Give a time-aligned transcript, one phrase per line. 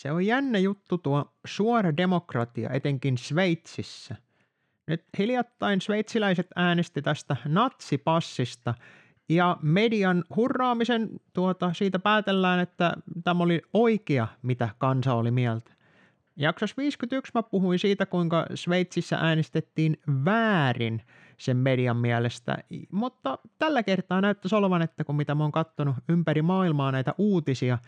[0.00, 4.16] Se on jännä juttu tuo suora demokratia, etenkin Sveitsissä.
[4.86, 8.74] Nyt hiljattain sveitsiläiset äänesti tästä natsipassista
[9.28, 12.92] ja median hurraamisen tuota, siitä päätellään, että
[13.24, 15.72] tämä oli oikea, mitä kansa oli mieltä.
[16.36, 21.02] Jaksossa 51 mä puhuin siitä, kuinka Sveitsissä äänestettiin väärin
[21.36, 22.58] sen median mielestä,
[22.92, 27.78] mutta tällä kertaa näyttäisi olevan, että kun mitä mä oon katsonut ympäri maailmaa näitä uutisia,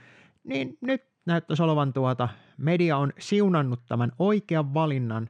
[0.45, 5.29] niin nyt näyttäisi olevan tuota, media on siunannut tämän oikean valinnan,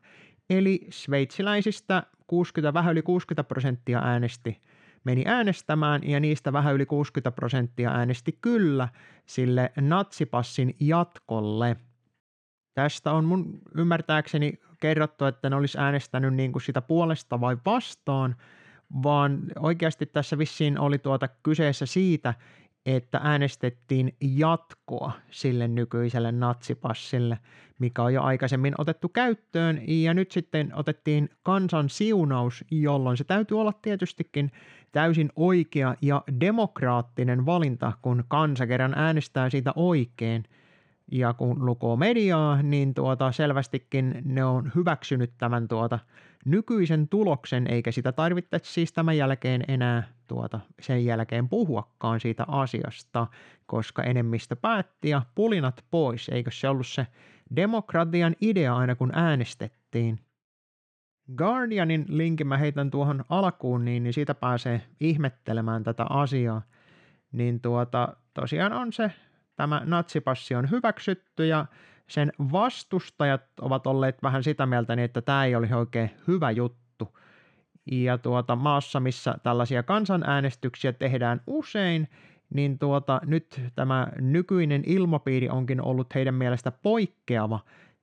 [0.50, 4.60] eli sveitsiläisistä 60, vähän yli 60 prosenttia äänesti
[5.04, 8.88] meni äänestämään ja niistä vähän yli 60 prosenttia äänesti kyllä
[9.26, 11.76] sille natsipassin jatkolle.
[12.74, 18.36] Tästä on mun ymmärtääkseni kerrottu, että ne olisi äänestänyt niin kuin sitä puolesta vai vastaan,
[19.02, 22.34] vaan oikeasti tässä vissiin oli tuota kyseessä siitä,
[22.86, 27.38] että äänestettiin jatkoa sille nykyiselle natsipassille,
[27.78, 33.60] mikä on jo aikaisemmin otettu käyttöön, ja nyt sitten otettiin kansan siunaus, jolloin se täytyy
[33.60, 34.50] olla tietystikin
[34.92, 40.44] täysin oikea ja demokraattinen valinta, kun kansa kerran äänestää siitä oikein.
[41.12, 45.98] Ja kun lukoo mediaa, niin tuota selvästikin ne on hyväksynyt tämän tuota
[46.44, 53.26] nykyisen tuloksen, eikä sitä tarvittaisi siis tämän jälkeen enää tuota, sen jälkeen puhuakaan siitä asiasta,
[53.66, 57.06] koska enemmistö päätti ja pulinat pois, eikö se ollut se
[57.56, 60.20] demokratian idea aina kun äänestettiin.
[61.36, 66.62] Guardianin linkin mä heitän tuohon alkuun, niin, niin siitä pääsee ihmettelemään tätä asiaa.
[67.32, 69.12] Niin tuota, tosiaan on se,
[69.62, 71.66] tämä natsipassi on hyväksytty ja
[72.08, 77.18] sen vastustajat ovat olleet vähän sitä mieltä, niin että tämä ei olisi oikein hyvä juttu.
[77.90, 82.08] Ja tuota, maassa, missä tällaisia kansanäänestyksiä tehdään usein,
[82.54, 87.60] niin tuota, nyt tämä nykyinen ilmapiiri onkin ollut heidän mielestä poikkeava,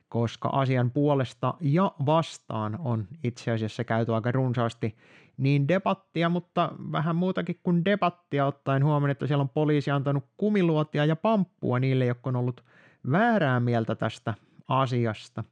[0.09, 4.97] koska asian puolesta ja vastaan on itse asiassa käyty aika runsaasti
[5.37, 11.05] niin debattia, mutta vähän muutakin kuin debattia ottaen huomioon, että siellä on poliisi antanut kumiluotia
[11.05, 12.63] ja pamppua niille, jotka on ollut
[13.11, 14.33] väärää mieltä tästä
[14.67, 15.43] asiasta.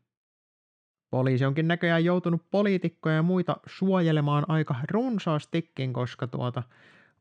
[1.10, 6.64] Poliisi onkin näköjään joutunut poliitikkoja ja muita suojelemaan aika runsaastikin, koska tuota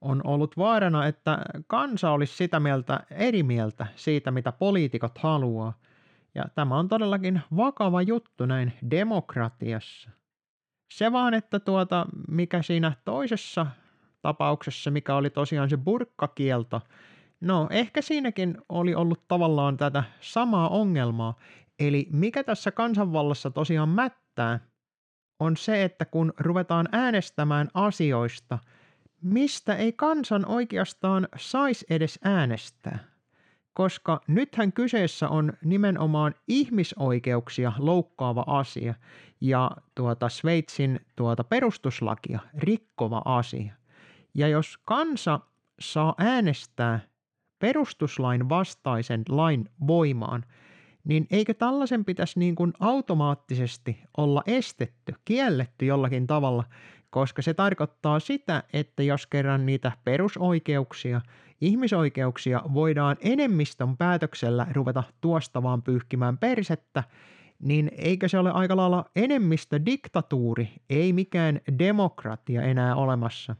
[0.00, 5.78] on ollut vaarana, että kansa olisi sitä mieltä eri mieltä siitä, mitä poliitikot haluaa.
[6.36, 10.10] Ja tämä on todellakin vakava juttu näin demokratiassa.
[10.94, 13.66] Se vaan, että tuota, mikä siinä toisessa
[14.22, 16.80] tapauksessa, mikä oli tosiaan se burkkakielto,
[17.40, 21.38] No, ehkä siinäkin oli ollut tavallaan tätä samaa ongelmaa.
[21.78, 24.60] Eli mikä tässä kansanvallassa tosiaan mättää,
[25.40, 28.58] on se, että kun ruvetaan äänestämään asioista,
[29.22, 32.98] mistä ei kansan oikeastaan saisi edes äänestää.
[33.76, 38.94] Koska nythän kyseessä on nimenomaan ihmisoikeuksia loukkaava asia
[39.40, 43.74] ja tuota Sveitsin tuota perustuslakia rikkova asia.
[44.34, 45.40] Ja jos kansa
[45.80, 47.00] saa äänestää
[47.58, 50.44] perustuslain vastaisen lain voimaan,
[51.04, 56.64] niin eikö tällaisen pitäisi niin kuin automaattisesti olla estetty, kielletty jollakin tavalla,
[57.10, 61.20] koska se tarkoittaa sitä, että jos kerran niitä perusoikeuksia,
[61.60, 67.04] ihmisoikeuksia voidaan enemmistön päätöksellä ruveta tuosta vaan pyyhkimään persettä,
[67.58, 73.56] niin eikö se ole aika lailla enemmistödiktatuuri, ei mikään demokratia enää olemassa?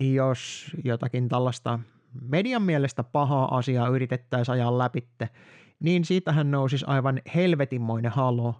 [0.00, 1.78] Jos jotakin tällaista
[2.20, 5.28] median mielestä pahaa asiaa yritettäisiin ajaa läpitte,
[5.80, 8.54] niin siitähän nousisi aivan helvetinmoinen halo.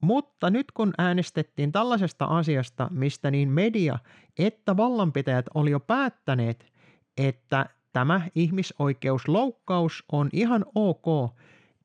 [0.00, 3.98] Mutta nyt kun äänestettiin tällaisesta asiasta, mistä niin media
[4.38, 6.71] että vallanpitäjät oli jo päättäneet,
[7.16, 11.34] että tämä ihmisoikeusloukkaus on ihan ok,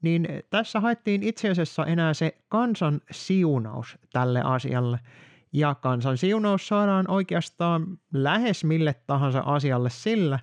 [0.01, 4.99] niin tässä haettiin itse asiassa enää se kansan siunaus tälle asialle.
[5.53, 10.39] Ja kansan siunaus saadaan oikeastaan lähes mille tahansa asialle sillä,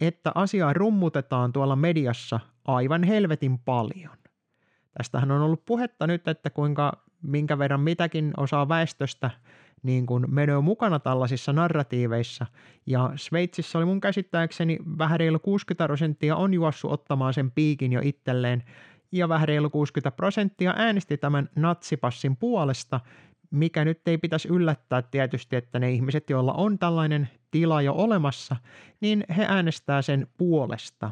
[0.00, 4.16] että asiaa rummutetaan tuolla mediassa aivan helvetin paljon.
[4.98, 6.92] Tästähän on ollut puhetta nyt, että kuinka
[7.22, 9.30] minkä verran mitäkin osaa väestöstä
[9.84, 12.46] niin kuin menee mukana tällaisissa narratiiveissa.
[12.86, 18.00] Ja Sveitsissä oli mun käsittääkseni vähän reilu 60 prosenttia on juossut ottamaan sen piikin jo
[18.04, 18.62] itselleen,
[19.12, 23.00] ja vähän reilu 60 prosenttia äänesti tämän natsipassin puolesta,
[23.50, 28.56] mikä nyt ei pitäisi yllättää tietysti, että ne ihmiset, joilla on tällainen tila jo olemassa,
[29.00, 31.10] niin he äänestää sen puolesta.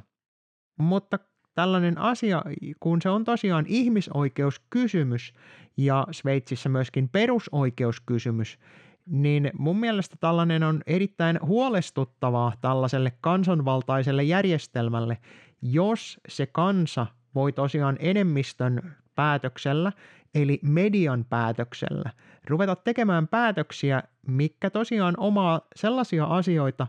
[0.78, 1.18] Mutta
[1.54, 2.42] tällainen asia,
[2.80, 5.34] kun se on tosiaan ihmisoikeuskysymys
[5.76, 8.58] ja Sveitsissä myöskin perusoikeuskysymys,
[9.06, 15.18] niin mun mielestä tällainen on erittäin huolestuttavaa tällaiselle kansanvaltaiselle järjestelmälle,
[15.62, 19.92] jos se kansa voi tosiaan enemmistön päätöksellä,
[20.34, 22.10] eli median päätöksellä,
[22.48, 26.86] ruveta tekemään päätöksiä, mikä tosiaan omaa sellaisia asioita,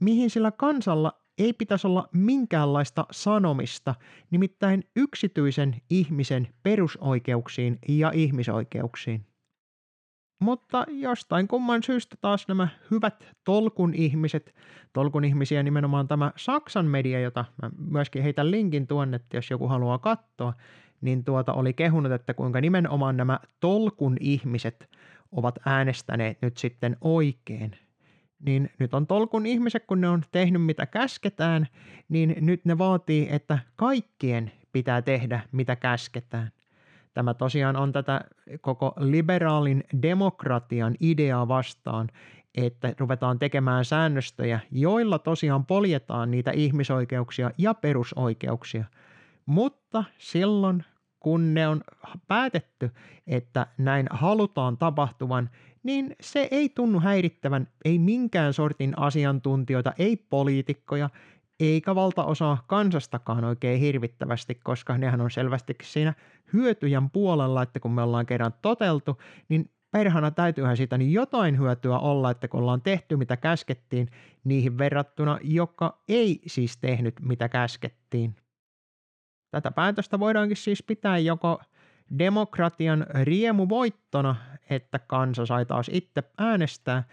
[0.00, 3.94] mihin sillä kansalla ei pitäisi olla minkäänlaista sanomista,
[4.30, 9.26] nimittäin yksityisen ihmisen perusoikeuksiin ja ihmisoikeuksiin.
[10.40, 14.54] Mutta jostain kumman syystä taas nämä hyvät tolkun ihmiset,
[14.92, 19.98] tolkun ihmisiä nimenomaan tämä Saksan media, jota mä myöskin heitän linkin tuonne, jos joku haluaa
[19.98, 20.52] katsoa,
[21.00, 24.90] niin tuota oli kehunut, että kuinka nimenomaan nämä tolkun ihmiset
[25.32, 27.76] ovat äänestäneet nyt sitten oikein.
[28.44, 31.66] Niin nyt on tolkun ihmiset, kun ne on tehnyt mitä käsketään,
[32.08, 36.50] niin nyt ne vaatii, että kaikkien pitää tehdä mitä käsketään.
[37.14, 38.20] Tämä tosiaan on tätä
[38.60, 42.08] koko liberaalin demokratian ideaa vastaan,
[42.54, 48.84] että ruvetaan tekemään säännöstöjä, joilla tosiaan poljetaan niitä ihmisoikeuksia ja perusoikeuksia.
[49.46, 50.84] Mutta silloin,
[51.20, 51.80] kun ne on
[52.28, 52.90] päätetty,
[53.26, 55.50] että näin halutaan tapahtuvan,
[55.84, 61.10] niin se ei tunnu häirittävän ei minkään sortin asiantuntijoita, ei poliitikkoja,
[61.60, 66.14] eikä valtaosa kansastakaan oikein hirvittävästi, koska nehän on selvästi siinä
[66.52, 71.98] hyötyjän puolella, että kun me ollaan kerran toteltu, niin perhana täytyyhän siitä niin jotain hyötyä
[71.98, 74.08] olla, että kun ollaan tehty mitä käskettiin
[74.44, 78.36] niihin verrattuna, joka ei siis tehnyt mitä käskettiin.
[79.50, 81.60] Tätä päätöstä voidaankin siis pitää joko
[82.18, 84.36] demokratian riemuvoittona,
[84.70, 87.04] että kansa sai taas itse äänestää,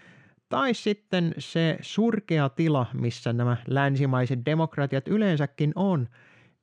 [0.49, 6.07] tai sitten se surkea tila, missä nämä länsimaiset demokratiat yleensäkin on,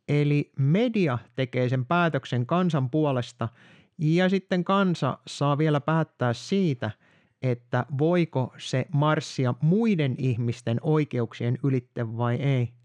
[0.09, 3.49] eli media tekee sen päätöksen kansan puolesta
[3.99, 6.91] ja sitten kansa saa vielä päättää siitä,
[7.43, 12.78] että voiko se marssia muiden ihmisten oikeuksien ylitte vai ei.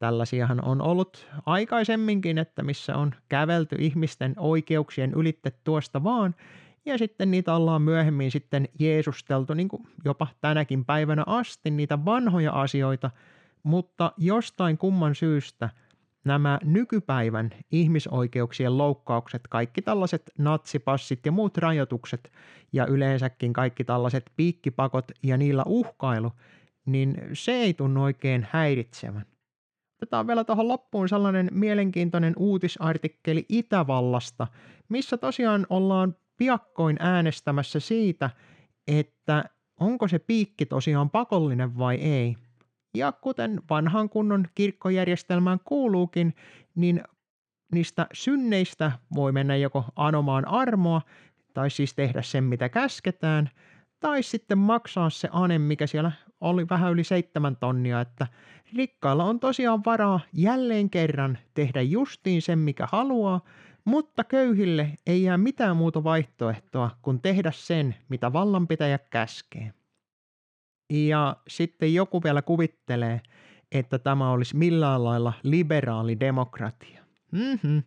[0.00, 6.34] Tällaisiahan on ollut aikaisemminkin, että missä on kävelty ihmisten oikeuksien ylitte tuosta vaan,
[6.86, 12.52] ja sitten niitä ollaan myöhemmin sitten jeesusteltu niin kuin jopa tänäkin päivänä asti, niitä vanhoja
[12.52, 13.10] asioita,
[13.62, 15.68] mutta jostain kumman syystä
[16.24, 22.32] nämä nykypäivän ihmisoikeuksien loukkaukset, kaikki tällaiset natsipassit ja muut rajoitukset
[22.72, 26.32] ja yleensäkin kaikki tällaiset piikkipakot ja niillä uhkailu,
[26.86, 29.26] niin se ei tunnu oikein häiritsevän.
[30.02, 34.46] Otetaan vielä tuohon loppuun sellainen mielenkiintoinen uutisartikkeli Itävallasta,
[34.88, 38.30] missä tosiaan ollaan piakkoin äänestämässä siitä,
[38.86, 39.44] että
[39.80, 42.36] onko se piikki tosiaan pakollinen vai ei.
[42.94, 46.34] Ja kuten vanhan kunnon kirkkojärjestelmään kuuluukin,
[46.74, 47.02] niin
[47.72, 51.02] niistä synneistä voi mennä joko anomaan armoa,
[51.54, 53.50] tai siis tehdä sen mitä käsketään,
[54.00, 58.26] tai sitten maksaa se ane, mikä siellä oli vähän yli seitsemän tonnia, että
[58.76, 63.40] rikkailla on tosiaan varaa jälleen kerran tehdä justiin sen, mikä haluaa,
[63.84, 69.72] mutta köyhille ei jää mitään muuta vaihtoehtoa kuin tehdä sen, mitä vallanpitäjä käskee.
[70.92, 73.20] Ja sitten joku vielä kuvittelee,
[73.72, 77.04] että tämä olisi millään lailla liberaali demokratia.
[77.32, 77.82] Mm-hmm.